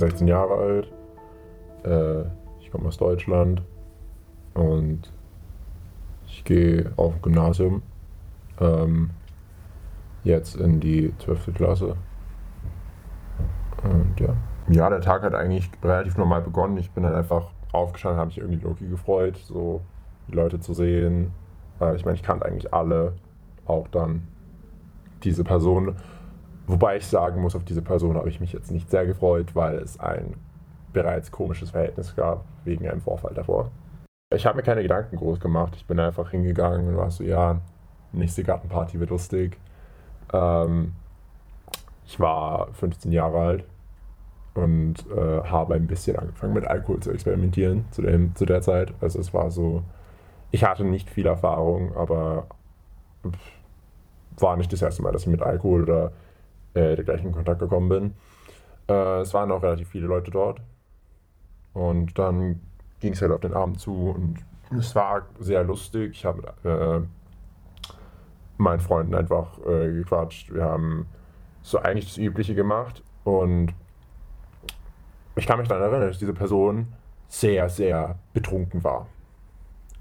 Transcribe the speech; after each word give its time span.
16 0.00 0.26
Jahre 0.26 0.54
alt. 0.54 0.92
Äh, 1.84 2.28
ich 2.60 2.70
komme 2.70 2.88
aus 2.88 2.96
Deutschland 2.96 3.62
und 4.54 5.12
ich 6.26 6.44
gehe 6.44 6.92
auf 6.96 7.20
Gymnasium. 7.22 7.82
Ähm, 8.60 9.10
jetzt 10.24 10.56
in 10.56 10.80
die 10.80 11.12
12. 11.18 11.54
Klasse. 11.54 11.96
Und 13.82 14.20
ja. 14.20 14.34
Ja, 14.68 14.88
der 14.90 15.00
Tag 15.00 15.22
hat 15.22 15.34
eigentlich 15.34 15.70
relativ 15.82 16.16
normal 16.16 16.42
begonnen. 16.42 16.76
Ich 16.76 16.90
bin 16.90 17.02
dann 17.02 17.14
einfach 17.14 17.50
aufgestanden, 17.72 18.18
habe 18.18 18.28
mich 18.28 18.38
irgendwie 18.38 18.62
Loki 18.62 18.86
gefreut, 18.86 19.36
so 19.36 19.80
die 20.28 20.34
Leute 20.34 20.60
zu 20.60 20.74
sehen. 20.74 21.32
Äh, 21.80 21.96
ich 21.96 22.04
meine, 22.04 22.16
ich 22.16 22.22
kannte 22.22 22.46
eigentlich 22.46 22.72
alle, 22.72 23.14
auch 23.66 23.88
dann 23.88 24.28
diese 25.24 25.44
Person. 25.44 25.96
Wobei 26.70 26.98
ich 26.98 27.06
sagen 27.06 27.40
muss, 27.40 27.56
auf 27.56 27.64
diese 27.64 27.82
Person 27.82 28.16
habe 28.16 28.28
ich 28.28 28.38
mich 28.38 28.52
jetzt 28.52 28.70
nicht 28.70 28.88
sehr 28.90 29.04
gefreut, 29.04 29.56
weil 29.56 29.78
es 29.78 29.98
ein 29.98 30.34
bereits 30.92 31.32
komisches 31.32 31.70
Verhältnis 31.70 32.14
gab, 32.14 32.44
wegen 32.64 32.88
einem 32.88 33.00
Vorfall 33.00 33.34
davor. 33.34 33.72
Ich 34.32 34.46
habe 34.46 34.56
mir 34.56 34.62
keine 34.62 34.82
Gedanken 34.82 35.16
groß 35.16 35.40
gemacht. 35.40 35.74
Ich 35.74 35.84
bin 35.86 35.98
einfach 35.98 36.30
hingegangen 36.30 36.86
und 36.86 36.96
war 36.96 37.10
so, 37.10 37.24
ja, 37.24 37.60
nächste 38.12 38.44
Gartenparty 38.44 39.00
wird 39.00 39.10
lustig. 39.10 39.58
Ähm, 40.32 40.92
ich 42.06 42.20
war 42.20 42.68
15 42.74 43.10
Jahre 43.10 43.40
alt 43.40 43.64
und 44.54 45.04
äh, 45.10 45.42
habe 45.42 45.74
ein 45.74 45.88
bisschen 45.88 46.16
angefangen 46.20 46.52
mit 46.52 46.68
Alkohol 46.68 47.00
zu 47.00 47.10
experimentieren 47.10 47.86
zu, 47.90 48.02
dem, 48.02 48.36
zu 48.36 48.46
der 48.46 48.62
Zeit. 48.62 48.94
Also 49.00 49.18
es 49.18 49.34
war 49.34 49.50
so, 49.50 49.82
ich 50.52 50.62
hatte 50.62 50.84
nicht 50.84 51.10
viel 51.10 51.26
Erfahrung, 51.26 51.96
aber 51.96 52.46
war 54.38 54.56
nicht 54.56 54.72
das 54.72 54.82
erste 54.82 55.02
Mal, 55.02 55.10
dass 55.10 55.22
ich 55.22 55.28
mit 55.28 55.42
Alkohol 55.42 55.82
oder 55.82 56.12
äh, 56.74 56.96
dergleichen 56.96 57.28
in 57.28 57.32
Kontakt 57.32 57.60
gekommen 57.60 57.88
bin. 57.88 58.14
Äh, 58.88 59.20
es 59.20 59.34
waren 59.34 59.50
auch 59.52 59.62
relativ 59.62 59.88
viele 59.88 60.06
Leute 60.06 60.30
dort. 60.30 60.60
Und 61.72 62.18
dann 62.18 62.60
ging 63.00 63.12
es 63.12 63.22
halt 63.22 63.32
auf 63.32 63.40
den 63.40 63.54
Abend 63.54 63.80
zu 63.80 64.10
und 64.10 64.38
es 64.76 64.94
war 64.94 65.22
sehr 65.38 65.64
lustig. 65.64 66.12
Ich 66.12 66.24
habe 66.24 66.54
äh, 66.64 67.00
meinen 68.58 68.80
Freunden 68.80 69.14
einfach 69.14 69.58
äh, 69.66 69.92
gequatscht. 69.92 70.52
Wir 70.52 70.64
haben 70.64 71.06
so 71.62 71.78
eigentlich 71.78 72.06
das 72.06 72.18
Übliche 72.18 72.54
gemacht 72.54 73.02
und 73.24 73.74
ich 75.36 75.46
kann 75.46 75.58
mich 75.58 75.68
daran 75.68 75.84
erinnern, 75.84 76.08
dass 76.08 76.18
diese 76.18 76.34
Person 76.34 76.88
sehr, 77.28 77.68
sehr 77.68 78.18
betrunken 78.32 78.82
war 78.82 79.06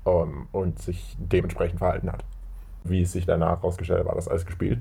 um, 0.03 0.13
ähm, 0.13 0.47
und 0.51 0.79
sich 0.79 1.15
dementsprechend 1.19 1.79
verhalten 1.79 2.11
hat. 2.11 2.25
Wie 2.83 3.01
es 3.01 3.11
sich 3.11 3.25
danach 3.25 3.61
herausgestellt 3.61 3.99
hat, 3.99 4.07
war 4.07 4.15
das 4.15 4.27
alles 4.27 4.45
gespielt. 4.45 4.79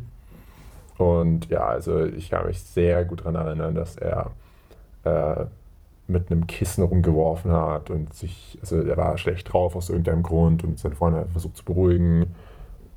Und 0.99 1.49
ja, 1.49 1.67
also 1.67 2.05
ich 2.05 2.29
kann 2.29 2.47
mich 2.47 2.61
sehr 2.61 3.05
gut 3.05 3.21
daran 3.21 3.37
erinnern, 3.37 3.75
dass 3.75 3.97
er 3.97 4.33
äh, 5.05 5.47
mit 6.09 6.31
einem 6.31 6.47
Kissen 6.47 6.83
rumgeworfen 6.83 7.53
hat 7.53 7.91
und 7.91 8.13
sich, 8.15 8.59
also 8.61 8.81
er 8.81 8.97
war 8.97 9.17
schlecht 9.17 9.53
drauf 9.53 9.77
aus 9.77 9.91
irgendeinem 9.91 10.23
Grund 10.23 10.65
und 10.65 10.79
seine 10.79 10.97
Freundin 10.97 11.23
hat 11.23 11.31
versucht 11.31 11.57
zu 11.57 11.65
beruhigen 11.65 12.35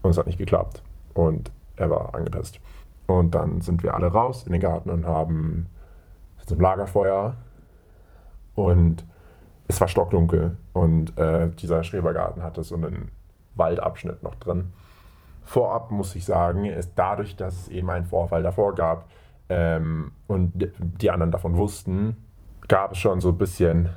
und 0.01 0.11
es 0.11 0.17
hat 0.17 0.25
nicht 0.25 0.39
geklappt. 0.39 0.81
Und 1.13 1.51
er 1.75 1.89
war 1.89 2.15
angepisst. 2.15 2.59
Und 3.05 3.35
dann 3.35 3.61
sind 3.61 3.83
wir 3.83 3.93
alle 3.93 4.07
raus 4.07 4.43
in 4.45 4.51
den 4.51 4.61
Garten 4.61 4.89
und 4.89 5.05
haben 5.05 5.67
zum 6.45 6.59
Lagerfeuer 6.59 7.35
und 8.55 9.05
es 9.67 9.79
war 9.79 9.87
stockdunkel 9.87 10.57
und 10.73 11.17
äh, 11.17 11.49
dieser 11.49 11.83
Schrebergarten 11.83 12.43
hatte 12.43 12.63
so 12.63 12.75
einen 12.75 13.09
Waldabschnitt 13.55 14.23
noch 14.23 14.35
drin. 14.35 14.73
Vorab 15.51 15.91
muss 15.91 16.15
ich 16.15 16.23
sagen, 16.23 16.63
ist 16.63 16.93
dadurch, 16.95 17.35
dass 17.35 17.63
es 17.63 17.67
eben 17.67 17.89
einen 17.89 18.05
Vorfall 18.05 18.41
davor 18.41 18.73
gab 18.73 19.09
ähm, 19.49 20.13
und 20.27 20.53
die 20.79 21.11
anderen 21.11 21.29
davon 21.29 21.57
wussten, 21.57 22.15
gab 22.69 22.93
es 22.93 22.99
schon 22.99 23.19
so 23.19 23.31
ein 23.31 23.37
bisschen, 23.37 23.89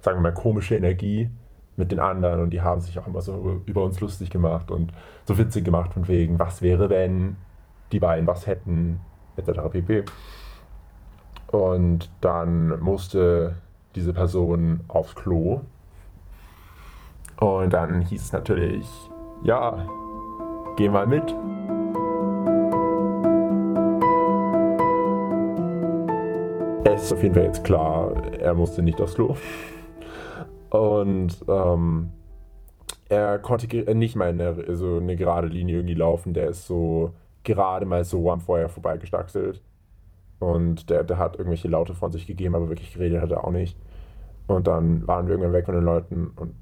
sagen 0.00 0.16
wir 0.16 0.22
mal, 0.22 0.32
komische 0.32 0.74
Energie 0.74 1.28
mit 1.76 1.92
den 1.92 2.00
anderen 2.00 2.40
und 2.40 2.48
die 2.48 2.62
haben 2.62 2.80
sich 2.80 2.98
auch 2.98 3.06
immer 3.06 3.20
so 3.20 3.60
über 3.66 3.84
uns 3.84 4.00
lustig 4.00 4.30
gemacht 4.30 4.70
und 4.70 4.90
so 5.26 5.36
witzig 5.36 5.66
gemacht 5.66 5.92
von 5.92 6.08
wegen, 6.08 6.38
was 6.38 6.62
wäre, 6.62 6.88
wenn 6.88 7.36
die 7.92 8.00
beiden 8.00 8.26
was 8.26 8.46
hätten, 8.46 9.00
etc. 9.36 9.68
pp. 9.70 10.04
Und 11.48 12.10
dann 12.22 12.80
musste 12.80 13.56
diese 13.94 14.14
Person 14.14 14.80
aufs 14.88 15.14
Klo. 15.14 15.60
Und 17.38 17.74
dann 17.74 18.00
hieß 18.00 18.22
es 18.22 18.32
natürlich, 18.32 18.88
ja, 19.42 19.86
geh 20.76 20.88
mal 20.88 21.06
mit. 21.06 21.34
Es 26.84 27.04
ist 27.04 27.12
auf 27.12 27.22
jeden 27.22 27.34
Fall 27.34 27.44
jetzt 27.44 27.64
klar, 27.64 28.12
er 28.38 28.54
musste 28.54 28.82
nicht 28.82 29.00
aufs 29.00 29.14
Klo. 29.14 29.36
Und 30.70 31.44
ähm, 31.48 32.10
er 33.08 33.38
konnte 33.38 33.94
nicht 33.94 34.16
mal 34.16 34.30
in 34.30 34.40
eine, 34.40 34.76
so 34.76 34.98
eine 34.98 35.16
gerade 35.16 35.48
Linie 35.48 35.76
irgendwie 35.76 35.94
laufen. 35.94 36.34
Der 36.34 36.48
ist 36.48 36.66
so 36.66 37.12
gerade 37.44 37.86
mal 37.86 38.04
so 38.04 38.30
am 38.30 38.40
Feuer 38.40 38.68
vorbeigestaxelt. 38.68 39.62
Und 40.38 40.90
der, 40.90 41.04
der 41.04 41.18
hat 41.18 41.36
irgendwelche 41.36 41.68
Laute 41.68 41.94
von 41.94 42.12
sich 42.12 42.26
gegeben, 42.26 42.54
aber 42.54 42.68
wirklich 42.68 42.92
geredet 42.92 43.22
hat 43.22 43.30
er 43.30 43.44
auch 43.44 43.52
nicht. 43.52 43.78
Und 44.46 44.66
dann 44.66 45.06
waren 45.06 45.26
wir 45.26 45.32
irgendwann 45.32 45.54
weg 45.54 45.64
von 45.66 45.74
den 45.74 45.84
Leuten 45.84 46.28
und 46.36 46.54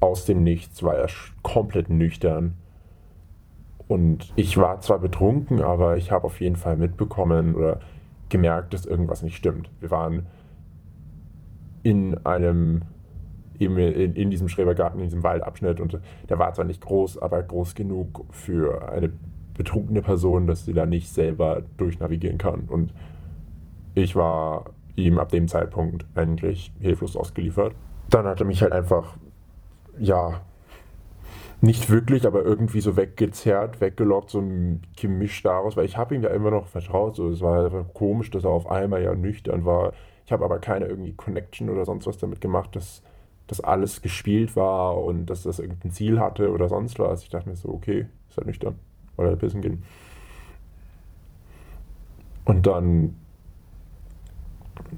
aus 0.00 0.24
dem 0.24 0.42
Nichts 0.42 0.82
war 0.82 0.96
er 0.96 1.08
komplett 1.42 1.90
nüchtern. 1.90 2.54
Und 3.88 4.32
ich 4.36 4.56
war 4.56 4.80
zwar 4.80 4.98
betrunken, 4.98 5.60
aber 5.60 5.96
ich 5.96 6.10
habe 6.10 6.24
auf 6.24 6.40
jeden 6.40 6.56
Fall 6.56 6.76
mitbekommen 6.76 7.54
oder 7.54 7.80
gemerkt, 8.28 8.72
dass 8.72 8.86
irgendwas 8.86 9.22
nicht 9.22 9.36
stimmt. 9.36 9.70
Wir 9.80 9.90
waren 9.90 10.26
in 11.82 12.24
einem, 12.24 12.82
in, 13.58 13.76
in 13.76 14.30
diesem 14.30 14.48
Schrebergarten, 14.48 15.00
in 15.00 15.06
diesem 15.06 15.22
Waldabschnitt 15.22 15.80
und 15.80 15.98
der 16.28 16.38
war 16.38 16.52
zwar 16.54 16.64
nicht 16.64 16.80
groß, 16.80 17.18
aber 17.18 17.42
groß 17.42 17.74
genug 17.74 18.24
für 18.30 18.90
eine 18.90 19.10
betrunkene 19.54 20.02
Person, 20.02 20.46
dass 20.46 20.64
sie 20.64 20.72
da 20.72 20.86
nicht 20.86 21.10
selber 21.10 21.62
durchnavigieren 21.76 22.38
kann. 22.38 22.60
Und 22.68 22.94
ich 23.94 24.16
war 24.16 24.66
ihm 24.96 25.18
ab 25.18 25.30
dem 25.30 25.48
Zeitpunkt 25.48 26.06
eigentlich 26.14 26.72
hilflos 26.80 27.16
ausgeliefert. 27.16 27.74
Dann 28.08 28.26
hat 28.26 28.40
er 28.40 28.46
mich 28.46 28.62
halt 28.62 28.72
einfach, 28.72 29.16
ja, 30.00 30.40
nicht 31.60 31.90
wirklich, 31.90 32.26
aber 32.26 32.42
irgendwie 32.42 32.80
so 32.80 32.96
weggezerrt, 32.96 33.80
weggelockt, 33.80 34.30
so 34.30 34.40
ein 34.40 34.82
Gemisch 34.96 35.42
daraus, 35.42 35.76
weil 35.76 35.84
ich 35.84 35.96
habe 35.96 36.14
ihm 36.14 36.22
ja 36.22 36.30
immer 36.30 36.50
noch 36.50 36.66
vertraut. 36.66 37.16
So, 37.16 37.28
es 37.28 37.42
war 37.42 37.64
einfach 37.66 37.92
komisch, 37.92 38.30
dass 38.30 38.44
er 38.44 38.50
auf 38.50 38.70
einmal 38.70 39.02
ja 39.02 39.14
nüchtern 39.14 39.64
war. 39.64 39.92
Ich 40.24 40.32
habe 40.32 40.44
aber 40.44 40.58
keine 40.58 40.86
irgendwie 40.86 41.12
Connection 41.12 41.68
oder 41.68 41.84
sonst 41.84 42.06
was 42.06 42.18
damit 42.18 42.40
gemacht, 42.40 42.76
dass 42.76 43.02
das 43.46 43.60
alles 43.60 44.00
gespielt 44.00 44.56
war 44.56 44.96
und 45.02 45.26
dass 45.26 45.42
das 45.42 45.58
irgendein 45.58 45.90
Ziel 45.90 46.20
hatte 46.20 46.50
oder 46.50 46.68
sonst 46.68 46.98
was. 46.98 47.22
Ich 47.24 47.28
dachte 47.30 47.48
mir 47.48 47.56
so, 47.56 47.68
okay, 47.68 48.06
ist 48.28 48.38
halt 48.38 48.46
nüchtern, 48.46 48.76
weil 49.16 49.28
er 49.28 49.36
pissen 49.36 49.60
gehen. 49.60 49.82
Und 52.44 52.66
dann 52.66 53.16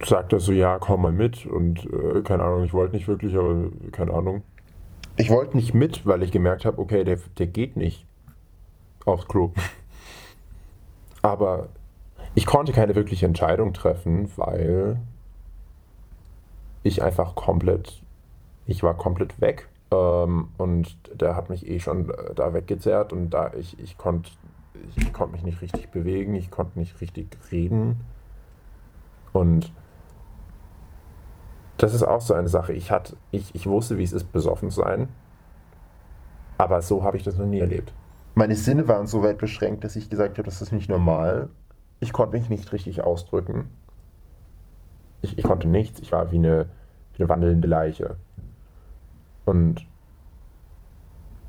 sagt 0.05 0.33
er 0.33 0.41
so, 0.41 0.53
ja, 0.53 0.79
komm 0.79 1.03
mal 1.03 1.13
mit 1.13 1.45
und 1.47 1.85
äh, 1.93 2.23
keine 2.23 2.45
Ahnung, 2.45 2.65
ich 2.65 2.73
wollte 2.73 2.95
nicht 2.95 3.09
wirklich, 3.09 3.37
aber 3.37 3.71
keine 3.91 4.13
Ahnung. 4.15 4.43
Ich 5.17 5.31
wollte 5.31 5.57
nicht 5.57 5.75
mit, 5.75 6.07
weil 6.07 6.23
ich 6.23 6.33
gemerkt 6.33 6.65
habe, 6.65 6.81
okay, 6.81 7.05
der, 7.05 7.19
der 7.39 7.47
geht 7.47 7.77
nicht 7.77 8.07
aufs 9.05 9.29
Klo. 9.29 9.53
Aber 11.23 11.69
ich 12.35 12.47
konnte 12.47 12.73
keine 12.73 12.95
wirkliche 12.95 13.27
Entscheidung 13.27 13.73
treffen, 13.75 14.31
weil 14.37 14.99
ich 16.83 17.03
einfach 17.03 17.35
komplett, 17.35 18.03
ich 18.67 18.83
war 18.83 18.95
komplett 18.95 19.41
weg. 19.41 19.69
Ähm, 19.93 20.49
und 20.57 20.97
der 21.13 21.37
hat 21.37 21.51
mich 21.51 21.69
eh 21.69 21.79
schon 21.79 22.11
äh, 22.11 22.35
da 22.35 22.55
weggezerrt 22.55 23.13
und 23.13 23.31
da 23.31 23.53
ich, 23.55 23.79
ich 23.79 23.99
konnte 23.99 24.31
ich 24.97 25.13
konnt 25.13 25.33
mich 25.33 25.43
nicht 25.43 25.61
richtig 25.61 25.91
bewegen, 25.91 26.35
ich 26.35 26.51
konnte 26.51 26.79
nicht 26.79 27.01
richtig 27.01 27.37
reden. 27.51 28.01
Und 29.33 29.73
das 31.83 31.95
ist 31.95 32.05
auch 32.05 32.21
so 32.21 32.35
eine 32.35 32.49
Sache. 32.49 32.73
Ich, 32.75 32.93
hat, 32.93 33.17
ich, 33.33 33.53
ich 33.57 33.67
wusste, 33.67 33.99
wie 33.99 34.05
es 34.05 34.13
ist, 34.13 34.31
besoffen 34.31 34.71
zu 34.71 34.83
sein. 34.83 35.09
Aber 36.57 36.81
so 36.81 37.03
habe 37.03 37.17
ich 37.17 37.25
das 37.25 37.37
noch 37.37 37.47
nie 37.47 37.59
erlebt. 37.59 37.93
Meine 38.37 38.55
Sinne 38.55 38.87
waren 38.87 39.09
so 39.09 39.25
weit 39.25 39.39
beschränkt, 39.39 39.83
dass 39.83 39.97
ich 39.97 40.09
gesagt 40.09 40.39
habe, 40.39 40.45
das 40.45 40.63
ist 40.63 40.71
nicht 40.71 40.89
normal. 40.89 41.49
Ich 41.99 42.13
konnte 42.13 42.39
mich 42.39 42.49
nicht 42.49 42.73
richtig 42.73 43.03
ausdrücken. 43.03 43.69
Ich, 45.23 45.37
ich 45.39 45.43
konnte 45.43 45.67
nichts. 45.67 45.99
Ich 45.99 46.13
war 46.13 46.31
wie 46.31 46.37
eine, 46.37 46.67
wie 47.15 47.25
eine 47.25 47.29
wandelnde 47.29 47.67
Leiche. 47.67 48.15
Und 49.45 49.85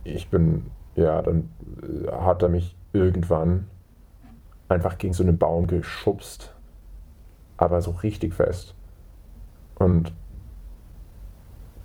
ich 0.03 0.31
bin, 0.31 0.71
ja, 0.95 1.21
dann 1.21 1.51
äh, 1.83 2.11
hat 2.11 2.41
er 2.41 2.49
mich 2.49 2.75
irgendwann 2.91 3.67
einfach 4.67 4.97
gegen 4.97 5.13
so 5.13 5.21
einen 5.21 5.37
Baum 5.37 5.67
geschubst. 5.67 6.55
Aber 7.55 7.83
so 7.83 7.91
richtig 7.91 8.33
fest. 8.33 8.73
Und 9.75 10.11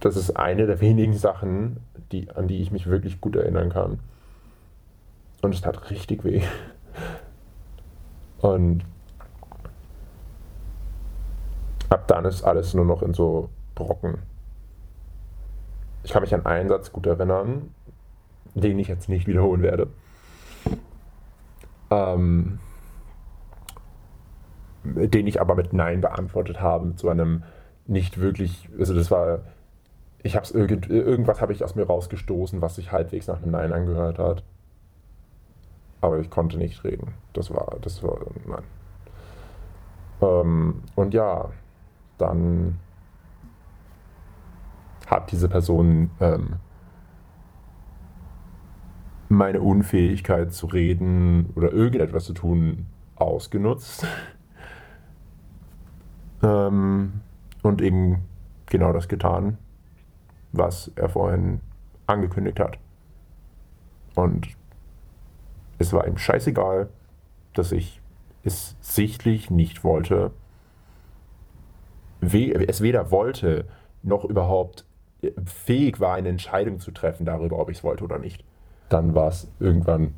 das 0.08 0.16
ist 0.16 0.36
eine 0.36 0.66
der 0.66 0.80
wenigen 0.80 1.16
Sachen, 1.16 1.78
die, 2.12 2.30
an 2.30 2.48
die 2.48 2.62
ich 2.62 2.70
mich 2.70 2.86
wirklich 2.86 3.20
gut 3.20 3.36
erinnern 3.36 3.70
kann. 3.70 4.00
Und 5.42 5.54
es 5.54 5.60
tat 5.60 5.90
richtig 5.90 6.24
weh. 6.24 6.42
Und 8.40 8.84
ab 11.90 12.06
dann 12.08 12.24
ist 12.24 12.42
alles 12.42 12.74
nur 12.74 12.84
noch 12.84 13.02
in 13.02 13.12
so 13.12 13.50
Brocken. 13.74 14.18
Ich 16.04 16.12
kann 16.12 16.22
mich 16.22 16.34
an 16.34 16.46
einen 16.46 16.68
Satz 16.68 16.90
gut 16.92 17.06
erinnern, 17.06 17.74
den 18.54 18.78
ich 18.78 18.88
jetzt 18.88 19.08
nicht 19.08 19.26
wiederholen 19.26 19.62
werde. 19.62 19.88
Ähm, 21.90 22.60
den 24.84 25.26
ich 25.26 25.40
aber 25.40 25.54
mit 25.54 25.72
Nein 25.72 26.00
beantwortet 26.00 26.60
habe, 26.60 26.94
so 26.96 27.08
einem 27.08 27.42
nicht 27.86 28.20
wirklich, 28.20 28.68
also 28.78 28.94
das 28.94 29.10
war, 29.10 29.40
ich 30.22 30.34
habe 30.34 30.44
es 30.44 30.50
irgend, 30.50 30.90
irgendwas 30.90 31.40
habe 31.40 31.52
ich 31.52 31.62
aus 31.62 31.74
mir 31.74 31.86
rausgestoßen, 31.86 32.60
was 32.60 32.76
sich 32.76 32.92
halbwegs 32.92 33.28
nach 33.28 33.42
einem 33.42 33.52
Nein 33.52 33.72
angehört 33.72 34.18
hat. 34.18 34.42
Aber 36.00 36.18
ich 36.18 36.30
konnte 36.30 36.58
nicht 36.58 36.84
reden. 36.84 37.14
Das 37.32 37.50
war, 37.50 37.76
das 37.80 38.02
war, 38.02 38.18
nein. 38.46 38.62
Ähm, 40.20 40.82
und 40.96 41.14
ja, 41.14 41.50
dann 42.18 42.78
hat 45.06 45.30
diese 45.32 45.48
Person 45.48 46.10
ähm, 46.20 46.56
meine 49.28 49.60
Unfähigkeit 49.60 50.52
zu 50.52 50.66
reden 50.66 51.50
oder 51.54 51.72
irgendetwas 51.72 52.24
zu 52.24 52.32
tun 52.32 52.86
ausgenutzt. 53.16 54.06
ähm, 56.42 57.20
und 57.62 57.82
eben 57.82 58.22
genau 58.66 58.92
das 58.92 59.08
getan, 59.08 59.58
was 60.52 60.90
er 60.96 61.08
vorhin 61.08 61.60
angekündigt 62.06 62.60
hat. 62.60 62.78
Und 64.14 64.48
es 65.78 65.92
war 65.92 66.06
ihm 66.06 66.18
scheißegal, 66.18 66.88
dass 67.54 67.72
ich 67.72 68.00
es 68.44 68.76
sichtlich 68.80 69.50
nicht 69.50 69.84
wollte, 69.84 70.32
es 72.20 72.80
weder 72.80 73.10
wollte, 73.10 73.66
noch 74.02 74.24
überhaupt 74.24 74.84
fähig 75.44 76.00
war, 76.00 76.14
eine 76.14 76.28
Entscheidung 76.28 76.80
zu 76.80 76.90
treffen 76.90 77.26
darüber, 77.26 77.58
ob 77.58 77.70
ich 77.70 77.78
es 77.78 77.84
wollte 77.84 78.04
oder 78.04 78.18
nicht. 78.18 78.44
Dann 78.88 79.14
war 79.14 79.28
es 79.28 79.50
irgendwann 79.60 80.14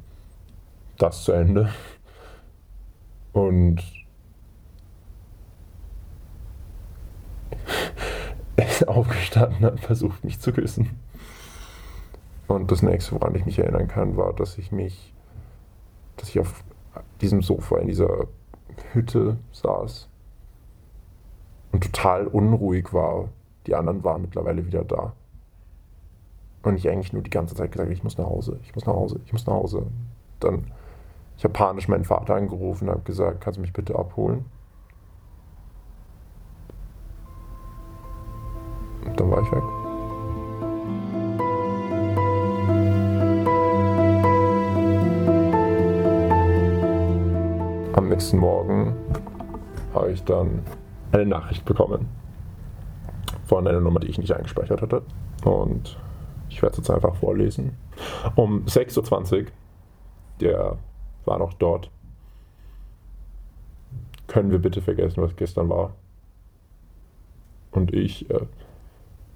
das 0.99 1.25
zu 1.25 1.33
Ende. 1.33 1.71
Und 3.33 3.83
aufgestanden 8.89 9.69
und 9.69 9.81
versucht, 9.81 10.25
mich 10.25 10.41
zu 10.41 10.53
küssen. 10.53 10.91
Und 12.49 12.71
das 12.73 12.83
nächste, 12.83 13.13
woran 13.13 13.35
ich 13.35 13.47
mich 13.47 13.59
erinnern 13.59 13.87
kann, 13.87 14.17
war, 14.17 14.33
dass 14.33 14.59
ich 14.59 14.73
mich, 14.73 15.15
dass 16.17 16.29
ich 16.31 16.41
auf 16.41 16.65
diesem 17.21 17.43
Sofa 17.43 17.79
in 17.79 17.87
dieser 17.87 18.27
Hütte 18.93 19.37
saß 19.53 20.09
und 21.73 21.85
total 21.85 22.27
unruhig 22.27 22.93
war. 22.93 23.29
Die 23.67 23.75
anderen 23.75 24.03
waren 24.03 24.23
mittlerweile 24.23 24.67
wieder 24.67 24.85
da. 24.85 25.13
Und 26.63 26.77
ich 26.77 26.89
eigentlich 26.89 27.13
nur 27.13 27.23
die 27.23 27.31
ganze 27.31 27.55
Zeit 27.55 27.73
gesagt, 27.73 27.91
ich 27.91 28.03
muss 28.03 28.19
nach 28.19 28.27
Hause, 28.27 28.59
ich 28.65 28.75
muss 28.75 28.85
nach 28.85 28.95
Hause, 28.95 29.21
ich 29.25 29.33
muss 29.33 29.47
nach 29.47 29.55
Hause. 29.55 29.87
Dann, 30.41 30.73
ich 31.37 31.45
habe 31.45 31.53
panisch 31.53 31.89
meinen 31.89 32.05
Vater 32.05 32.35
angerufen 32.35 32.89
und 32.89 32.95
habe 32.95 33.05
gesagt, 33.05 33.41
kannst 33.41 33.59
du 33.59 33.61
mich 33.63 33.73
bitte 33.73 33.97
abholen? 33.97 34.45
War 39.31 39.43
ich 39.43 39.53
weg. 39.53 39.63
Am 47.97 48.09
nächsten 48.09 48.39
Morgen 48.39 48.97
habe 49.95 50.13
ich 50.13 50.25
dann 50.25 50.63
eine 51.13 51.27
Nachricht 51.27 51.65
bekommen 51.65 52.09
von 53.47 53.67
einer 53.67 53.81
Nummer, 53.81 54.01
die 54.01 54.09
ich 54.09 54.19
nicht 54.19 54.33
eingespeichert 54.33 54.83
hatte. 54.83 55.03
Und 55.45 55.99
ich 56.49 56.63
werde 56.63 56.73
es 56.73 56.79
jetzt 56.79 56.91
einfach 56.91 57.17
vorlesen. 57.17 57.77
Um 58.37 58.65
6.20 58.65 59.41
Uhr, 59.41 59.47
der 60.41 60.77
war 61.25 61.39
noch 61.39 61.53
dort. 61.55 61.91
Können 64.27 64.51
wir 64.51 64.59
bitte 64.59 64.81
vergessen, 64.83 65.23
was 65.23 65.35
gestern 65.35 65.69
war? 65.69 65.95
Und 67.73 67.93
ich, 67.93 68.31
äh, 68.31 68.47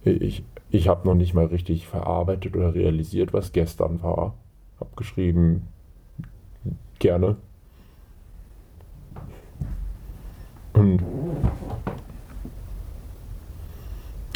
ich, 0.05 0.45
ich 0.71 0.89
habe 0.89 1.06
noch 1.06 1.15
nicht 1.15 1.35
mal 1.35 1.47
richtig 1.47 1.87
verarbeitet 1.87 2.56
oder 2.56 2.75
realisiert, 2.75 3.33
was 3.33 3.53
gestern 3.53 4.03
war. 4.03 4.35
Hab 4.81 4.97
geschrieben, 4.97 5.69
gerne. 6.99 7.37
Und 10.75 11.03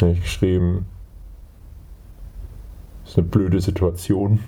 habe 0.01 0.11
ich 0.13 0.21
geschrieben, 0.21 0.85
ist 3.05 3.17
eine 3.17 3.27
blöde 3.27 3.59
Situation. 3.59 4.39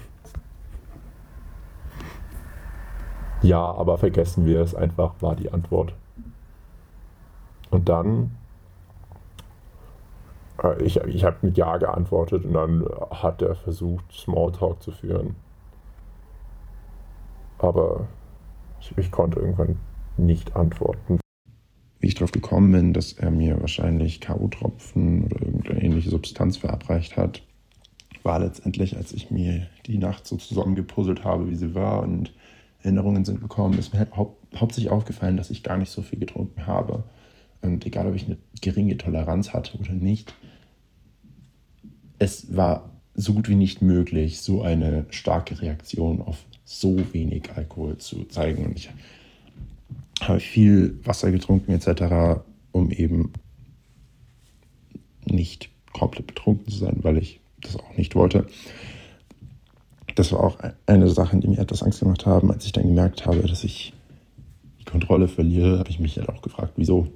Ja, 3.41 3.59
aber 3.59 3.97
vergessen 3.97 4.45
wir 4.45 4.61
es 4.61 4.75
einfach, 4.75 5.15
war 5.19 5.35
die 5.35 5.51
Antwort. 5.51 5.93
Und 7.71 7.89
dann, 7.89 8.31
ich, 10.81 10.97
ich 10.97 11.23
habe 11.23 11.37
mit 11.41 11.57
Ja 11.57 11.77
geantwortet 11.77 12.45
und 12.45 12.53
dann 12.53 12.85
hat 13.11 13.41
er 13.41 13.55
versucht, 13.55 14.05
Smalltalk 14.11 14.81
zu 14.81 14.91
führen. 14.91 15.35
Aber 17.57 18.07
ich, 18.79 18.97
ich 18.97 19.11
konnte 19.11 19.39
irgendwann 19.39 19.77
nicht 20.17 20.55
antworten 20.55 21.19
wie 22.01 22.07
ich 22.07 22.15
darauf 22.15 22.31
gekommen 22.31 22.71
bin, 22.71 22.93
dass 22.93 23.13
er 23.13 23.29
mir 23.29 23.61
wahrscheinlich 23.61 24.19
K.O.-Tropfen 24.21 25.25
oder 25.25 25.45
irgendeine 25.45 25.83
ähnliche 25.83 26.09
Substanz 26.09 26.57
verabreicht 26.57 27.15
hat, 27.15 27.43
war 28.23 28.39
letztendlich, 28.39 28.97
als 28.97 29.13
ich 29.13 29.29
mir 29.29 29.67
die 29.85 29.99
Nacht 29.99 30.25
so 30.25 30.35
zusammengepuzzelt 30.35 31.23
habe, 31.23 31.49
wie 31.49 31.55
sie 31.55 31.75
war 31.75 32.01
und 32.01 32.33
Erinnerungen 32.81 33.23
sind 33.23 33.39
gekommen, 33.39 33.77
ist 33.77 33.93
mir 33.93 33.99
halt 33.99 34.17
hau 34.17 34.35
hauptsächlich 34.55 34.91
aufgefallen, 34.91 35.37
dass 35.37 35.51
ich 35.51 35.63
gar 35.63 35.77
nicht 35.77 35.91
so 35.91 36.01
viel 36.01 36.19
getrunken 36.19 36.65
habe. 36.65 37.03
Und 37.61 37.85
egal, 37.85 38.07
ob 38.07 38.15
ich 38.15 38.25
eine 38.25 38.37
geringe 38.59 38.97
Toleranz 38.97 39.53
hatte 39.53 39.77
oder 39.77 39.93
nicht, 39.93 40.33
es 42.21 42.55
war 42.55 42.91
so 43.15 43.33
gut 43.33 43.49
wie 43.49 43.55
nicht 43.55 43.81
möglich, 43.81 44.41
so 44.41 44.61
eine 44.61 45.07
starke 45.09 45.59
Reaktion 45.59 46.21
auf 46.21 46.45
so 46.63 47.01
wenig 47.13 47.49
Alkohol 47.55 47.97
zu 47.97 48.25
zeigen. 48.25 48.63
Und 48.65 48.77
ich 48.77 48.91
habe 50.21 50.39
viel 50.39 50.99
Wasser 51.03 51.31
getrunken 51.31 51.71
etc., 51.71 52.43
um 52.71 52.91
eben 52.91 53.33
nicht 55.25 55.69
komplett 55.93 56.27
betrunken 56.27 56.71
zu 56.71 56.77
sein, 56.77 56.99
weil 57.01 57.17
ich 57.17 57.39
das 57.59 57.75
auch 57.75 57.97
nicht 57.97 58.13
wollte. 58.13 58.45
Das 60.13 60.31
war 60.31 60.41
auch 60.41 60.59
eine 60.85 61.09
Sache, 61.09 61.37
die 61.37 61.47
mir 61.47 61.57
etwas 61.57 61.81
Angst 61.81 62.01
gemacht 62.01 62.27
haben, 62.27 62.51
als 62.51 62.65
ich 62.65 62.71
dann 62.71 62.85
gemerkt 62.85 63.25
habe, 63.25 63.41
dass 63.47 63.63
ich 63.63 63.93
die 64.79 64.85
Kontrolle 64.85 65.27
verliere, 65.27 65.79
habe 65.79 65.89
ich 65.89 65.99
mich 65.99 66.17
halt 66.17 66.29
auch 66.29 66.43
gefragt, 66.43 66.73
wieso. 66.75 67.07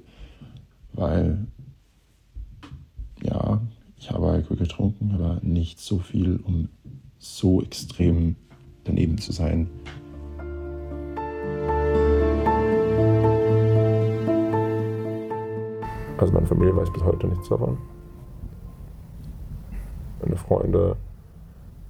Weil, 0.94 1.46
ja, 3.22 3.60
Alkohol 4.46 4.56
getrunken, 4.56 5.12
aber 5.12 5.40
nicht 5.42 5.80
so 5.80 5.98
viel, 5.98 6.38
um 6.44 6.68
so 7.18 7.62
extrem 7.62 8.36
daneben 8.84 9.18
zu 9.18 9.32
sein, 9.32 9.68
Also 16.18 16.32
meine 16.32 16.46
Familie 16.46 16.74
weiß 16.74 16.90
bis 16.90 17.04
heute 17.04 17.26
nichts 17.26 17.50
davon. 17.50 17.76
Meine 20.22 20.36
Freunde, 20.36 20.96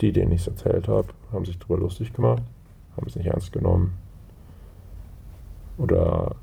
die, 0.01 0.11
denen 0.13 0.33
ich 0.33 0.41
es 0.41 0.49
erzählt 0.49 0.89
habe, 0.89 1.07
haben 1.33 1.45
sich 1.45 1.57
darüber 1.61 1.79
lustig 1.79 2.13
gemacht, 2.13 2.43
haben 2.97 3.07
es 3.07 3.15
nicht 3.15 3.27
ernst 3.27 3.53
genommen. 3.53 3.97
Oder 5.79 6.35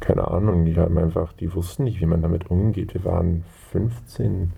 keine 0.00 0.28
Ahnung, 0.28 0.64
die 0.64 0.76
haben 0.76 0.98
einfach, 0.98 1.32
die 1.34 1.54
wussten 1.54 1.84
nicht, 1.84 2.00
wie 2.00 2.06
man 2.06 2.22
damit 2.22 2.50
umgeht. 2.50 2.94
Wir 2.94 3.04
waren 3.04 3.44
15. 3.70 4.52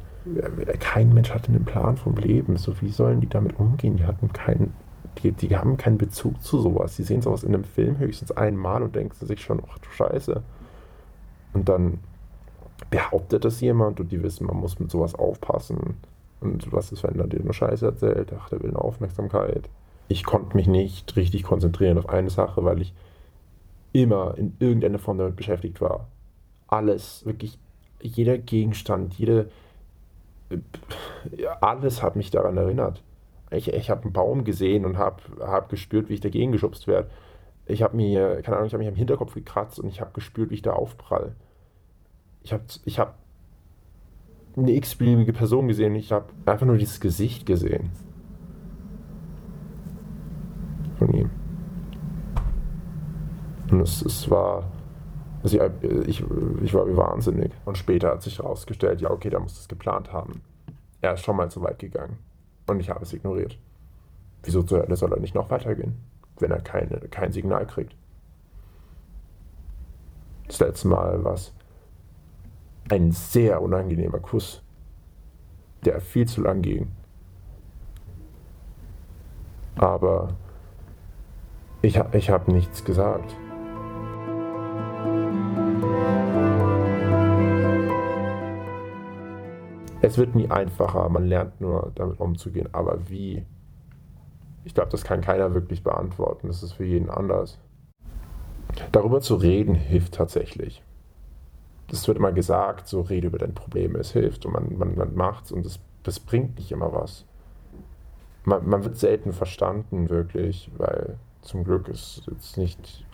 Kein 0.79 1.13
Mensch 1.13 1.33
hatte 1.33 1.49
einen 1.49 1.65
Plan 1.65 1.97
vom 1.97 2.17
Leben. 2.17 2.57
So, 2.57 2.81
wie 2.81 2.91
sollen 2.91 3.21
die 3.21 3.29
damit 3.29 3.59
umgehen? 3.59 3.97
Die 3.97 4.05
hatten 4.05 4.33
keinen, 4.33 4.73
die, 5.23 5.33
die 5.33 5.57
haben 5.57 5.77
keinen 5.77 5.99
Bezug 5.99 6.41
zu 6.43 6.61
sowas. 6.61 6.97
Die 6.97 7.03
sehen 7.03 7.23
sowas 7.23 7.43
in 7.43 7.55
einem 7.55 7.65
Film 7.65 7.99
höchstens 7.99 8.31
einmal 8.33 8.83
und 8.83 8.95
denken 8.95 9.27
sich 9.27 9.43
schon, 9.43 9.61
ach 9.69 9.79
du 9.79 9.91
Scheiße. 9.91 10.43
Und 11.53 11.69
dann 11.69 11.99
behauptet 12.91 13.45
das 13.45 13.61
jemand 13.61 14.01
und 14.01 14.13
die 14.13 14.23
wissen, 14.23 14.47
man 14.47 14.57
muss 14.57 14.79
mit 14.79 14.91
sowas 14.91 15.15
aufpassen. 15.15 15.97
Und 16.41 16.73
was 16.73 16.93
ist, 16.93 17.03
wenn 17.05 17.19
er 17.19 17.27
dir 17.27 17.43
nur 17.43 17.55
Scheiße 17.55 17.87
erzählt? 17.87 18.33
Ach, 18.39 18.49
der 18.49 18.63
will 18.63 18.71
eine 18.71 18.81
Aufmerksamkeit. 18.81 19.69
Ich 20.09 20.25
konnte 20.25 20.57
mich 20.57 20.67
nicht 20.67 21.17
richtig 21.17 21.43
konzentrieren 21.45 21.99
auf 21.99 22.09
eine 22.09 22.31
Sache, 22.31 22.65
weil 22.65 22.81
ich 22.81 22.93
immer 23.93 24.37
in 24.37 24.55
irgendeiner 24.59 24.99
Form 24.99 25.19
damit 25.19 25.37
beschäftigt 25.37 25.81
war. 25.81 26.09
Alles, 26.67 27.25
wirklich 27.27 27.59
jeder 28.01 28.39
Gegenstand, 28.39 29.15
jede, 29.15 29.51
alles 31.61 32.03
hat 32.03 32.17
mich 32.17 32.31
daran 32.31 32.57
erinnert. 32.57 33.03
Ich, 33.51 33.73
ich 33.73 33.91
habe 33.91 34.03
einen 34.05 34.13
Baum 34.13 34.45
gesehen 34.45 34.85
und 34.85 34.97
habe 34.97 35.23
hab 35.41 35.69
gespürt, 35.69 36.09
wie 36.09 36.15
ich 36.15 36.21
dagegen 36.21 36.53
geschubst 36.53 36.87
werde. 36.87 37.11
ich 37.67 37.83
habe 37.83 37.97
mir, 37.97 38.41
keine 38.43 38.57
Ahnung, 38.57 38.67
ich 38.67 38.73
habe 38.73 38.83
mich 38.83 38.93
am 38.93 38.97
Hinterkopf 38.97 39.35
gekratzt 39.35 39.79
und 39.79 39.89
ich 39.89 40.01
habe 40.01 40.13
gespürt, 40.13 40.51
wie 40.51 40.55
ich 40.55 40.63
da 40.63 40.73
aufprall. 40.73 41.35
Ich 42.43 42.53
habe 42.53 42.65
ich 42.85 42.99
hab 42.99 43.19
eine 44.57 44.73
x-beliebige 44.73 45.33
Person 45.33 45.69
gesehen 45.69 45.93
und 45.93 45.99
ich 45.99 46.13
habe 46.13 46.27
einfach 46.47 46.67
nur 46.67 46.77
dieses 46.77 47.01
Gesicht 47.01 47.47
gesehen. 47.47 47.91
Von 50.99 51.13
ihm. 51.15 51.42
Und 53.73 53.81
es, 53.81 54.03
es 54.03 54.31
war, 54.31 54.71
also 55.43 55.61
ich, 56.07 56.25
ich, 56.63 56.75
war 56.75 56.87
wie 56.87 56.97
wahnsinnig. 56.97 57.51
Und 57.65 57.77
später 57.77 58.11
hat 58.11 58.23
sich 58.23 58.39
herausgestellt, 58.39 59.01
ja, 59.01 59.11
okay, 59.11 59.31
da 59.31 59.41
muss 59.41 59.59
es 59.59 59.67
geplant 59.67 60.13
haben. 60.13 60.43
Er 61.01 61.15
ist 61.15 61.25
schon 61.25 61.37
mal 61.37 61.51
zu 61.51 61.63
weit 61.63 61.81
gegangen. 61.81 62.19
Und 62.69 62.79
ich 62.79 62.91
habe 62.91 63.03
es 63.03 63.13
ignoriert. 63.13 63.59
Wieso 64.45 64.65
soll 64.65 65.13
er 65.13 65.21
nicht 65.21 65.35
noch 65.35 65.51
weitergehen? 65.51 65.97
wenn 66.43 66.51
er 66.51 66.61
keine, 66.61 66.99
kein 67.09 67.33
Signal 67.33 67.67
kriegt. 67.67 67.97
Das 70.49 70.59
letzte 70.59 70.89
Mal 70.89 71.25
war 71.25 71.35
es 71.35 71.55
ein 72.91 73.13
sehr 73.13 73.63
unangenehmer 73.63 74.19
Kuss, 74.19 74.63
der 75.85 76.01
viel 76.01 76.27
zu 76.27 76.43
lang 76.43 76.61
ging. 76.61 76.89
Aber 79.77 80.35
ich, 81.81 81.99
ich 82.13 82.31
habe 82.31 82.53
nichts 82.53 82.85
gesagt. 82.85 83.35
Es 90.03 90.19
wird 90.19 90.35
nie 90.35 90.51
einfacher, 90.51 91.09
man 91.09 91.27
lernt 91.27 91.61
nur 91.61 91.93
damit 91.95 92.19
umzugehen, 92.19 92.69
aber 92.73 93.09
wie 93.09 93.47
ich 94.65 94.75
glaube, 94.75 94.91
das 94.91 95.05
kann 95.05 95.21
keiner 95.21 95.55
wirklich 95.55 95.83
beantworten. 95.83 96.47
Das 96.47 96.63
ist 96.63 96.73
für 96.73 96.85
jeden 96.85 97.11
anders. 97.11 97.59
Darüber 98.93 99.21
zu 99.21 99.35
reden 99.35 99.75
hilft 99.75 100.15
tatsächlich. 100.15 100.83
Es 101.91 102.07
wird 102.09 102.19
immer 102.19 102.33
gesagt, 102.33 102.89
so 102.89 103.03
rede 103.03 103.27
über 103.27 103.39
deine 103.39 103.53
Probleme, 103.53 103.99
es 103.99 104.13
hilft 104.13 104.47
und 104.47 104.53
man, 104.53 104.79
man, 104.79 104.97
man 104.97 105.15
macht's 105.15 105.53
und 105.53 105.67
das, 105.67 105.79
das 106.05 106.21
bringt 106.21 106.57
nicht 106.57 106.73
immer 106.73 106.93
was. 106.93 107.27
Man, 108.45 108.67
man 108.69 108.85
wird 108.85 108.97
selten 108.97 109.33
verstanden, 109.33 110.09
wirklich, 110.09 110.71
weil 110.79 111.19
zum 111.43 111.65
Glück 111.65 111.89
ist 111.89 112.23
jetzt 112.31 112.57
nicht 112.57 113.05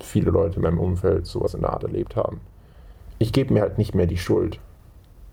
viele 0.00 0.30
Leute 0.30 0.56
in 0.56 0.62
meinem 0.62 0.80
Umfeld 0.80 1.26
sowas 1.26 1.52
in 1.52 1.60
der 1.60 1.72
Art 1.72 1.84
erlebt 1.84 2.16
haben. 2.16 2.40
Ich 3.18 3.32
gebe 3.32 3.52
mir 3.52 3.60
halt 3.60 3.76
nicht 3.76 3.94
mehr 3.94 4.06
die 4.06 4.16
Schuld 4.16 4.60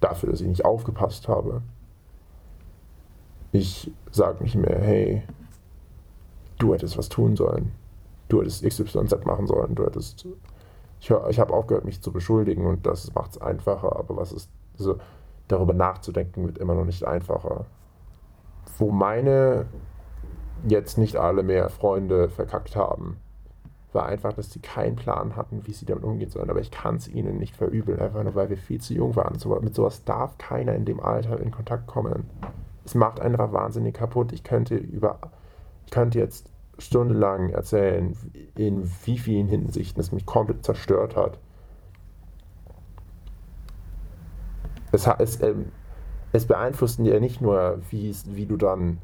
dafür, 0.06 0.30
dass 0.30 0.42
ich 0.42 0.48
nicht 0.48 0.66
aufgepasst 0.66 1.28
habe. 1.28 1.62
Ich 3.52 3.92
sage 4.12 4.44
nicht 4.44 4.56
mehr, 4.56 4.80
hey, 4.80 5.24
du 6.60 6.74
hättest 6.74 6.98
was 6.98 7.10
tun 7.10 7.36
sollen. 7.36 7.72
Du 8.28 8.42
hättest 8.42 8.64
XYZ 8.64 9.26
machen 9.26 9.48
sollen. 9.48 9.76
Du 9.76 9.86
hättest. 9.86 10.28
Ich, 11.00 11.12
ich 11.30 11.40
habe 11.40 11.54
aufgehört, 11.54 11.86
mich 11.86 12.02
zu 12.02 12.12
beschuldigen 12.12 12.66
und 12.66 12.86
das 12.86 13.14
macht 13.14 13.32
es 13.32 13.42
einfacher. 13.42 13.96
Aber 13.98 14.18
was 14.18 14.32
ist. 14.32 14.50
Also, 14.78 14.98
darüber 15.48 15.74
nachzudenken 15.74 16.46
wird 16.46 16.58
immer 16.58 16.76
noch 16.76 16.86
nicht 16.86 17.06
einfacher. 17.06 17.66
Wo 18.78 18.92
meine 18.92 19.68
jetzt 20.68 20.98
nicht 20.98 21.16
alle 21.16 21.44
mehr 21.44 21.70
Freunde 21.70 22.30
verkackt 22.30 22.76
haben, 22.76 23.18
war 23.96 24.06
einfach, 24.06 24.34
dass 24.34 24.52
sie 24.52 24.60
keinen 24.60 24.96
Plan 24.96 25.36
hatten, 25.36 25.66
wie 25.66 25.74
sie 25.74 25.86
damit 25.86 26.04
umgehen 26.04 26.30
sollen. 26.30 26.52
Aber 26.52 26.60
ich 26.60 26.70
kann 26.70 26.98
es 26.98 27.08
ihnen 27.08 27.40
nicht 27.40 27.56
verübeln, 27.56 28.00
einfach 28.00 28.24
nur 28.24 28.36
weil 28.36 28.50
wir 28.50 28.58
viel 28.58 28.80
zu 28.80 28.94
jung 28.94 29.16
waren. 29.16 29.40
So, 29.40 29.60
mit 29.62 29.74
sowas 29.74 30.04
darf 30.04 30.38
keiner 30.38 30.76
in 30.76 30.86
dem 30.86 31.00
Alter 31.00 31.40
in 31.40 31.50
Kontakt 31.50 31.88
kommen 31.88 32.30
es 32.86 32.94
macht 32.94 33.20
einfach 33.20 33.52
wahnsinnig 33.52 33.96
kaputt. 33.96 34.32
Ich 34.32 34.44
könnte 34.44 34.76
über, 34.76 35.20
ich 35.86 35.92
könnte 35.92 36.20
jetzt 36.20 36.50
stundenlang 36.78 37.50
erzählen, 37.50 38.16
in 38.56 38.90
wie 39.06 39.18
vielen 39.18 39.48
Hinsichten 39.48 40.00
es 40.00 40.12
mich 40.12 40.26
komplett 40.26 40.64
zerstört 40.64 41.16
hat. 41.16 41.40
Es, 44.92 45.08
es, 45.08 45.42
ähm, 45.42 45.72
es 46.32 46.46
beeinflusst 46.46 47.00
dir 47.00 47.20
nicht 47.20 47.42
nur, 47.42 47.80
wie, 47.90 48.16
wie 48.28 48.46
du 48.46 48.56
dann 48.56 49.00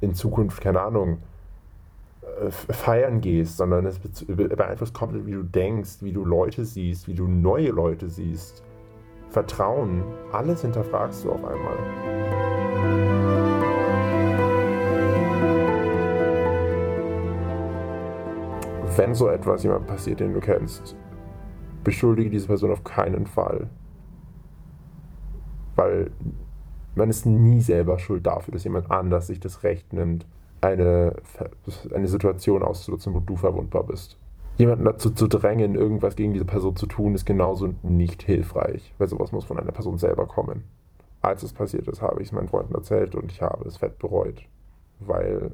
in 0.00 0.14
Zukunft, 0.14 0.60
keine 0.60 0.80
Ahnung, 0.80 1.18
feiern 2.50 3.20
gehst, 3.20 3.56
sondern 3.56 3.86
es 3.86 3.98
beeinflusst 3.98 4.94
komplett, 4.94 5.26
wie 5.26 5.32
du 5.32 5.42
denkst, 5.42 6.02
wie 6.02 6.12
du 6.12 6.24
Leute 6.24 6.64
siehst, 6.64 7.08
wie 7.08 7.14
du 7.14 7.26
neue 7.26 7.70
Leute 7.70 8.08
siehst. 8.08 8.62
Vertrauen, 9.30 10.04
alles 10.32 10.62
hinterfragst 10.62 11.24
du 11.24 11.32
auf 11.32 11.44
einmal. 11.44 11.76
Wenn 18.96 19.14
so 19.14 19.28
etwas 19.28 19.62
jemand 19.62 19.86
passiert, 19.86 20.20
den 20.20 20.32
du 20.32 20.40
kennst, 20.40 20.96
beschuldige 21.84 22.30
diese 22.30 22.46
Person 22.46 22.70
auf 22.70 22.82
keinen 22.82 23.26
Fall. 23.26 23.68
Weil 25.74 26.10
man 26.94 27.10
ist 27.10 27.26
nie 27.26 27.60
selber 27.60 27.98
schuld 27.98 28.26
dafür, 28.26 28.52
dass 28.52 28.64
jemand 28.64 28.90
anders 28.90 29.26
sich 29.26 29.38
das 29.38 29.62
Recht 29.62 29.92
nimmt, 29.92 30.26
eine, 30.60 31.14
eine 31.94 32.08
Situation 32.08 32.62
auszunutzen, 32.62 33.14
wo 33.14 33.20
du 33.20 33.36
verwundbar 33.36 33.84
bist. 33.84 34.18
Jemanden 34.58 34.84
dazu 34.86 35.10
zu 35.10 35.28
drängen, 35.28 35.74
irgendwas 35.74 36.16
gegen 36.16 36.32
diese 36.32 36.46
Person 36.46 36.76
zu 36.76 36.86
tun, 36.86 37.14
ist 37.14 37.26
genauso 37.26 37.74
nicht 37.82 38.22
hilfreich, 38.22 38.94
weil 38.98 39.08
sowas 39.08 39.32
muss 39.32 39.44
von 39.44 39.58
einer 39.58 39.72
Person 39.72 39.98
selber 39.98 40.26
kommen 40.26 40.64
als 41.26 41.42
es 41.42 41.52
passiert 41.52 41.88
ist, 41.88 42.00
habe 42.00 42.22
ich 42.22 42.28
es 42.28 42.32
meinen 42.32 42.48
Freunden 42.48 42.74
erzählt 42.74 43.14
und 43.14 43.32
ich 43.32 43.42
habe 43.42 43.66
es 43.68 43.76
fett 43.76 43.98
bereut, 43.98 44.42
weil 45.00 45.50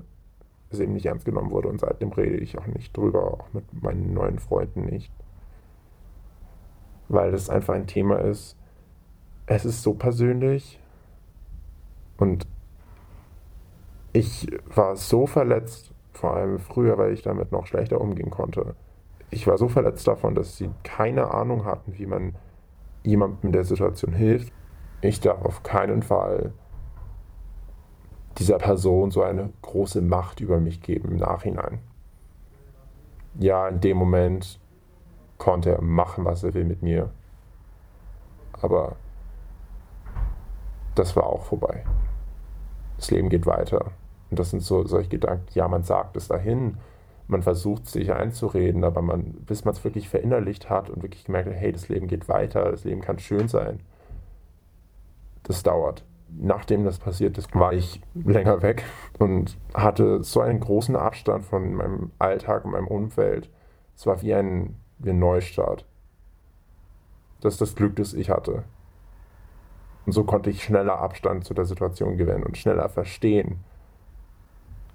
es 0.71 0.81
eben 0.81 0.93
nicht 0.93 1.07
ernst 1.07 1.25
genommen 1.25 1.51
wurde 1.51 1.69
und 1.69 1.81
seitdem 1.81 2.13
rede 2.13 2.37
ich 2.37 2.59
auch 2.59 2.67
nicht 2.67 2.97
drüber, 2.97 3.33
auch 3.33 3.53
mit 3.53 3.65
meinen 3.83 4.13
neuen 4.13 4.39
Freunden 4.39 4.85
nicht. 4.85 5.11
Weil 7.09 7.33
das 7.33 7.51
einfach 7.51 7.75
ein 7.75 7.87
Thema 7.87 8.19
ist, 8.19 8.57
es 9.47 9.65
ist 9.65 9.83
so 9.83 9.95
persönlich 9.95 10.79
und 12.19 12.47
ich 14.13 14.49
war 14.75 14.97
so 14.97 15.27
verletzt, 15.27 15.93
vor 16.13 16.35
allem 16.35 16.59
früher, 16.59 16.99
weil 16.99 17.13
ich 17.13 17.23
damit 17.23 17.53
noch 17.53 17.67
schlechter 17.67 18.01
umgehen 18.01 18.31
konnte. 18.31 18.75
Ich 19.31 19.47
war 19.47 19.57
so 19.57 19.69
verletzt 19.69 20.07
davon, 20.07 20.35
dass 20.35 20.57
sie 20.57 20.71
keine 20.83 21.33
Ahnung 21.33 21.65
hatten, 21.65 21.99
wie 21.99 22.07
man 22.07 22.35
jemandem 23.03 23.49
in 23.49 23.53
der 23.53 23.65
Situation 23.65 24.13
hilft 24.13 24.53
ich 25.03 25.21
darf 25.21 25.45
auf 25.45 25.63
keinen 25.63 26.03
Fall 26.03 26.53
dieser 28.39 28.59
Person 28.59 29.11
so 29.11 29.23
eine 29.23 29.53
große 29.61 30.01
Macht 30.01 30.41
über 30.41 30.59
mich 30.59 30.81
geben 30.81 31.11
im 31.11 31.17
Nachhinein. 31.17 31.81
Ja, 33.39 33.69
in 33.69 33.81
dem 33.81 33.97
Moment 33.97 34.61
konnte 35.39 35.73
er 35.73 35.83
machen, 35.83 36.25
was 36.25 36.45
er 36.45 36.55
will 36.55 36.65
mit 36.65 36.83
mir. 36.83 37.11
Aber 38.61 38.97
das 40.95 41.17
war 41.17 41.27
auch 41.27 41.45
vorbei. 41.45 41.85
Das 42.97 43.11
Leben 43.11 43.29
geht 43.29 43.45
weiter. 43.45 43.91
Und 44.33 44.39
das 44.39 44.49
sind 44.49 44.63
so 44.63 44.87
solche 44.87 45.11
Gedanken, 45.11 45.45
ja, 45.53 45.69
man 45.69 45.83
sagt 45.83 46.17
es 46.17 46.27
dahin, 46.27 46.79
man 47.29 47.43
versucht 47.43 47.87
sich 47.87 48.15
einzureden, 48.15 48.83
aber 48.83 49.03
man, 49.03 49.25
bis 49.25 49.67
man 49.67 49.75
es 49.75 49.85
wirklich 49.85 50.09
verinnerlicht 50.09 50.71
hat 50.71 50.89
und 50.89 51.03
wirklich 51.03 51.25
gemerkt 51.27 51.51
hat, 51.51 51.55
hey, 51.55 51.71
das 51.71 51.91
Leben 51.91 52.07
geht 52.07 52.31
weiter, 52.31 52.71
das 52.71 52.85
Leben 52.85 53.03
kann 53.03 53.19
schön 53.19 53.49
sein, 53.49 53.81
das 55.43 55.63
dauert. 55.63 56.03
Nachdem 56.31 56.83
das 56.83 56.99
passiert 56.99 57.37
ist, 57.37 57.55
war 57.55 57.75
ich 57.75 58.01
länger 58.15 58.63
weg 58.63 58.85
und 59.19 59.59
hatte 59.75 60.25
so 60.25 60.41
einen 60.41 60.61
großen 60.61 60.97
Abstand 60.97 61.45
von 61.45 61.75
meinem 61.75 62.11
Alltag 62.19 62.65
und 62.65 62.71
meinem 62.71 62.89
Umfeld. 62.89 63.51
Es 63.95 64.07
war 64.07 64.23
wie 64.23 64.33
ein, 64.33 64.77
wie 64.99 65.11
ein 65.11 65.19
Neustart. 65.19 65.85
Das 67.43 67.53
ist 67.53 67.61
das 67.61 67.75
Glück, 67.75 67.97
das 67.97 68.15
ich 68.15 68.31
hatte. 68.31 68.65
Und 70.07 70.13
so 70.13 70.25
konnte 70.25 70.49
ich 70.49 70.65
schneller 70.65 71.01
Abstand 71.01 71.45
zu 71.45 71.53
der 71.53 71.67
Situation 71.67 72.17
gewinnen 72.17 72.45
und 72.45 72.57
schneller 72.57 72.89
verstehen, 72.89 73.59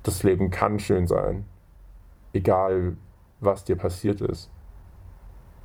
das 0.07 0.23
Leben 0.23 0.49
kann 0.49 0.79
schön 0.79 1.05
sein, 1.05 1.45
egal 2.33 2.95
was 3.41 3.65
dir 3.65 3.75
passiert 3.75 4.21
ist. 4.21 4.49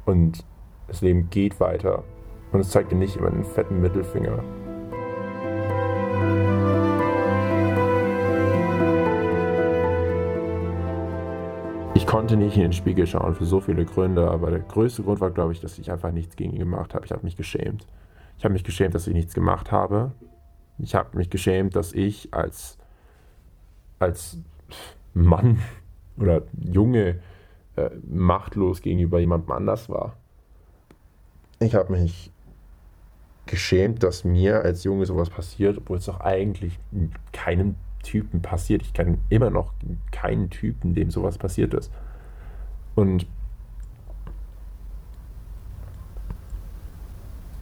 Und 0.05 0.45
das 0.89 1.01
Leben 1.01 1.31
geht 1.31 1.61
weiter. 1.61 2.03
Und 2.51 2.61
es 2.61 2.71
zeigt 2.71 2.91
dir 2.91 2.97
nicht 2.97 3.17
immer 3.17 3.29
einen 3.29 3.45
fetten 3.45 3.81
Mittelfinger. 3.81 4.43
Ich 11.95 12.07
konnte 12.07 12.37
nicht 12.37 12.57
in 12.57 12.63
den 12.63 12.73
Spiegel 12.73 13.07
schauen 13.07 13.35
für 13.35 13.45
so 13.45 13.61
viele 13.61 13.85
Gründe, 13.85 14.29
aber 14.29 14.51
der 14.51 14.61
größte 14.61 15.05
Grund 15.05 15.21
war, 15.21 15.31
glaube 15.31 15.53
ich, 15.53 15.61
dass 15.61 15.79
ich 15.79 15.93
einfach 15.93 16.11
nichts 16.11 16.35
gegen 16.35 16.53
ihn 16.53 16.59
gemacht 16.59 16.95
habe. 16.95 17.07
Ich 17.07 17.13
habe 17.13 17.23
mich 17.23 17.37
geschämt. 17.37 17.87
Ich 18.39 18.45
habe 18.45 18.53
mich 18.53 18.65
geschämt, 18.65 18.95
dass 18.95 19.07
ich 19.07 19.15
nichts 19.15 19.35
gemacht 19.35 19.71
habe. 19.71 20.13
Ich 20.79 20.97
habe 20.97 21.17
mich 21.17 21.31
geschämt, 21.31 21.77
dass 21.77 21.93
ich 21.93 22.35
als, 22.35 22.77
als 24.03 24.39
Mann 25.15 25.61
oder 26.19 26.43
Junge 26.59 27.21
äh, 27.77 27.91
machtlos 28.09 28.83
gegenüber 28.83 29.21
jemandem 29.21 29.53
anders 29.53 29.89
war. 29.89 30.17
Ich 31.61 31.75
habe 31.75 31.93
mich 31.93 32.31
geschämt, 33.47 34.03
dass 34.03 34.25
mir 34.25 34.63
als 34.63 34.85
Junge 34.85 35.07
sowas 35.07 35.31
passiert, 35.31 35.79
obwohl 35.79 35.99
es 35.99 36.07
doch 36.07 36.21
eigentlich 36.21 36.79
keinem 37.33 37.77
Typen 38.03 38.43
passiert. 38.43 38.83
Ich 38.83 38.93
kenne 38.93 39.19
immer 39.29 39.51
noch 39.51 39.73
keinen 40.11 40.51
Typen, 40.51 40.95
dem 40.95 41.11
sowas 41.11 41.39
passiert 41.39 41.75
ist. 41.75 41.93
Und 42.95 43.27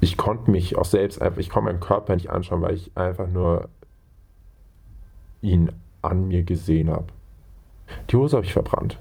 ich 0.01 0.17
konnte 0.17 0.51
mich 0.51 0.77
auch 0.77 0.85
selbst 0.85 1.21
einfach, 1.21 1.39
ich 1.39 1.51
konnte 1.51 1.67
meinen 1.67 1.81
Körper 1.81 2.15
nicht 2.15 2.31
anschauen, 2.31 2.63
weil 2.63 2.75
ich 2.75 2.97
einfach 2.97 3.29
nur 3.29 3.69
ihn 5.43 5.73
an 6.03 6.29
mir 6.29 6.43
gesehen 6.43 6.91
habe. 6.91 7.07
Die 8.11 8.17
Hose 8.17 8.37
habe 8.37 8.47
ich 8.47 8.53
verbrannt. 8.53 8.99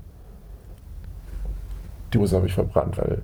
Die 2.14 2.18
Hose 2.18 2.36
habe 2.36 2.48
ich 2.48 2.54
verbrannt, 2.54 2.98
weil 2.98 3.22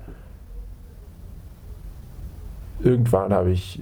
irgendwann 2.79 3.34
habe 3.34 3.51
ich 3.51 3.82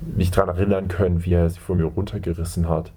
mich 0.00 0.30
daran 0.30 0.56
erinnern 0.56 0.88
können, 0.88 1.24
wie 1.24 1.34
er 1.34 1.48
sie 1.50 1.60
von 1.60 1.78
mir 1.78 1.84
runtergerissen 1.84 2.68
hat. 2.68 2.92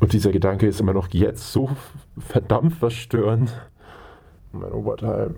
Und 0.00 0.12
dieser 0.12 0.30
Gedanke 0.30 0.66
ist 0.66 0.80
immer 0.80 0.92
noch 0.92 1.08
jetzt 1.08 1.52
so 1.52 1.70
verdammt 2.18 2.74
verstörend. 2.74 3.52
Mein 4.52 4.72
Oberteil. 4.72 5.34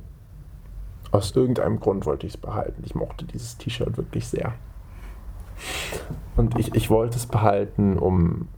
Aus 1.10 1.34
irgendeinem 1.34 1.80
Grund 1.80 2.06
wollte 2.06 2.26
ich 2.26 2.34
es 2.34 2.40
behalten. 2.40 2.82
Ich 2.84 2.94
mochte 2.94 3.24
dieses 3.24 3.56
T-Shirt 3.56 3.96
wirklich 3.96 4.28
sehr. 4.28 4.52
Und 6.36 6.58
ich, 6.58 6.74
ich 6.74 6.90
wollte 6.90 7.16
es 7.16 7.26
behalten, 7.26 7.98
um. 7.98 8.48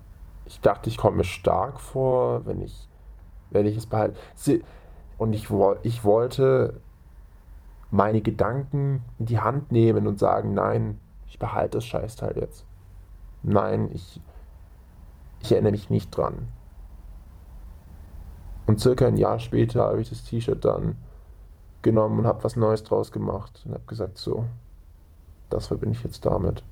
Ich 0.47 0.61
dachte, 0.61 0.90
ich 0.90 0.97
komme 0.97 1.23
stark 1.23 1.78
vor, 1.78 2.45
wenn 2.45 2.61
ich, 2.61 2.88
wenn 3.50 3.66
ich 3.66 3.76
es 3.76 3.87
behalte. 3.87 4.19
Und 5.16 5.33
ich, 5.33 5.49
ich 5.83 6.04
wollte 6.04 6.80
meine 7.92 8.21
Gedanken 8.21 9.02
in 9.19 9.26
die 9.26 9.38
Hand 9.38 9.71
nehmen 9.71 10.09
und 10.09 10.19
sagen, 10.19 10.54
nein, 10.54 10.99
ich 11.28 11.38
behalte 11.38 11.78
das 11.78 11.87
Scheißteil 11.87 12.37
jetzt. 12.37 12.64
Nein, 13.42 13.90
ich, 13.92 14.21
ich 15.40 15.52
erinnere 15.52 15.73
mich 15.73 15.88
nicht 15.88 16.11
dran. 16.16 16.49
Und 18.66 18.80
circa 18.80 19.07
ein 19.07 19.16
Jahr 19.16 19.38
später 19.38 19.85
habe 19.85 20.00
ich 20.00 20.11
das 20.11 20.25
T-Shirt 20.25 20.64
dann 20.64 20.97
genommen 21.82 22.20
und 22.20 22.26
habe 22.26 22.44
was 22.44 22.56
Neues 22.56 22.82
draus 22.82 23.12
gemacht 23.12 23.62
und 23.64 23.72
habe 23.72 23.84
gesagt, 23.87 24.18
so, 24.18 24.46
das 25.49 25.68
verbinde 25.68 25.96
ich 25.96 26.04
jetzt 26.04 26.25
damit. 26.25 26.62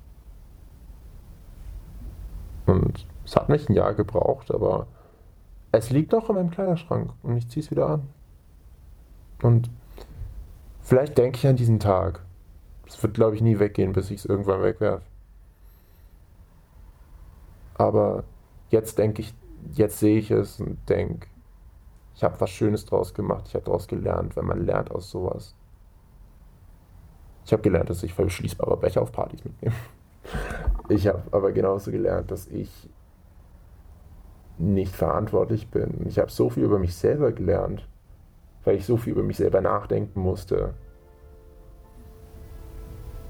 Und 2.65 3.05
es 3.25 3.35
hat 3.35 3.49
mich 3.49 3.67
ein 3.67 3.73
Jahr 3.73 3.93
gebraucht, 3.93 4.53
aber 4.53 4.87
es 5.71 5.89
liegt 5.89 6.11
noch 6.11 6.29
in 6.29 6.35
meinem 6.35 6.51
Kleiderschrank 6.51 7.11
und 7.23 7.37
ich 7.37 7.47
ziehe 7.49 7.63
es 7.63 7.71
wieder 7.71 7.87
an. 7.87 8.09
Und 9.41 9.69
vielleicht 10.81 11.17
denke 11.17 11.37
ich 11.37 11.47
an 11.47 11.55
diesen 11.55 11.79
Tag. 11.79 12.23
Es 12.87 13.01
wird, 13.01 13.13
glaube 13.13 13.35
ich, 13.35 13.41
nie 13.41 13.59
weggehen, 13.59 13.93
bis 13.93 14.09
ich 14.11 14.19
es 14.19 14.25
irgendwann 14.25 14.61
wegwerfe. 14.61 15.05
Aber 17.75 18.23
jetzt 18.69 18.97
denke 18.97 19.21
ich, 19.21 19.33
jetzt 19.73 19.99
sehe 19.99 20.19
ich 20.19 20.31
es 20.31 20.59
und 20.59 20.77
denke, 20.89 21.27
ich 22.19 22.23
habe 22.25 22.37
was 22.41 22.49
Schönes 22.49 22.83
draus 22.83 23.13
gemacht, 23.13 23.45
ich 23.47 23.55
habe 23.55 23.63
daraus 23.63 23.87
gelernt, 23.87 24.35
wenn 24.35 24.43
man 24.43 24.65
lernt 24.65 24.91
aus 24.91 25.09
sowas. 25.09 25.55
Ich 27.45 27.53
habe 27.53 27.61
gelernt, 27.61 27.89
dass 27.89 28.03
ich 28.03 28.13
verschließbare 28.13 28.75
Becher 28.75 29.01
auf 29.01 29.13
Partys 29.13 29.45
mitnehme. 29.45 29.75
Ich 30.89 31.07
habe 31.07 31.23
aber 31.31 31.53
genauso 31.53 31.91
gelernt, 31.91 32.29
dass 32.29 32.47
ich 32.47 32.89
nicht 34.57 34.93
verantwortlich 34.93 35.69
bin. 35.69 36.05
Ich 36.07 36.19
habe 36.19 36.29
so 36.29 36.49
viel 36.49 36.63
über 36.63 36.77
mich 36.77 36.93
selber 36.93 37.31
gelernt, 37.31 37.87
weil 38.65 38.75
ich 38.75 38.85
so 38.85 38.97
viel 38.97 39.13
über 39.13 39.23
mich 39.23 39.37
selber 39.37 39.61
nachdenken 39.61 40.19
musste 40.19 40.73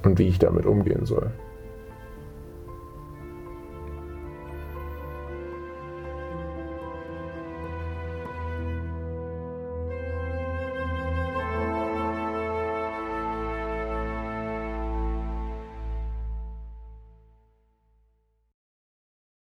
und 0.04 0.18
wie 0.18 0.30
ich 0.30 0.40
damit 0.40 0.66
umgehen 0.66 1.06
soll. 1.06 1.32